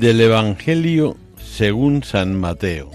[0.00, 2.90] Del Evangelio según San Mateo.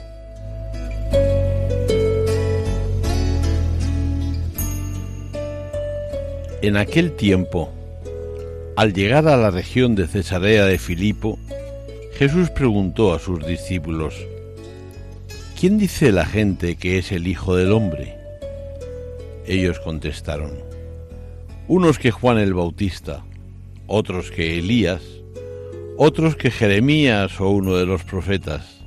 [6.61, 7.71] En aquel tiempo,
[8.75, 11.39] al llegar a la región de Cesarea de Filipo,
[12.15, 14.15] Jesús preguntó a sus discípulos,
[15.57, 18.17] ¿Quién dice la gente que es el Hijo del Hombre?
[19.47, 20.59] Ellos contestaron,
[21.69, 23.23] unos que Juan el Bautista,
[23.87, 25.18] otros que Elías,
[26.01, 28.79] otros que Jeremías o uno de los profetas.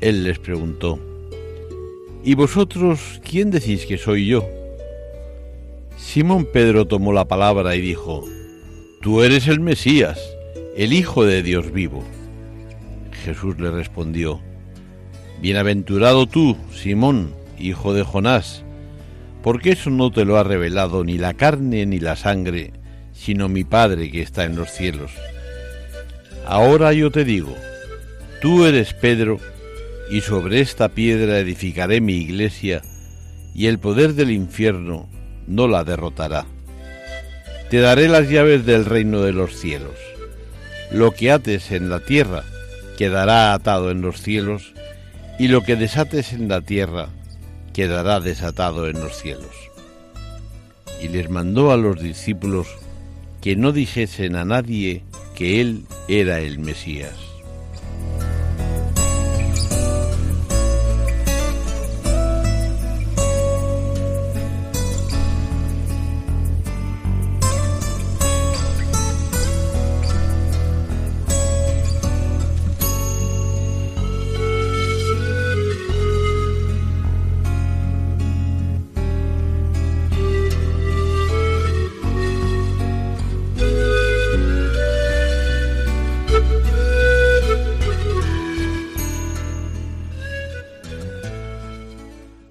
[0.00, 1.00] Él les preguntó,
[2.22, 4.48] ¿Y vosotros quién decís que soy yo?
[5.96, 8.24] Simón Pedro tomó la palabra y dijo,
[9.00, 10.20] Tú eres el Mesías,
[10.76, 12.04] el Hijo de Dios vivo.
[13.24, 14.40] Jesús le respondió,
[15.40, 18.62] Bienaventurado tú, Simón, hijo de Jonás,
[19.42, 22.72] porque eso no te lo ha revelado ni la carne ni la sangre,
[23.12, 25.10] sino mi Padre que está en los cielos.
[26.46, 27.56] Ahora yo te digo,
[28.40, 29.38] tú eres Pedro,
[30.10, 32.82] y sobre esta piedra edificaré mi iglesia,
[33.54, 35.08] y el poder del infierno
[35.46, 36.46] no la derrotará.
[37.70, 39.96] Te daré las llaves del reino de los cielos.
[40.90, 42.44] Lo que ates en la tierra
[42.98, 44.74] quedará atado en los cielos,
[45.38, 47.08] y lo que desates en la tierra
[47.72, 49.54] quedará desatado en los cielos.
[51.00, 52.68] Y les mandó a los discípulos
[53.40, 55.02] que no dijesen a nadie
[55.34, 55.84] que él
[56.20, 57.31] era el Mesías.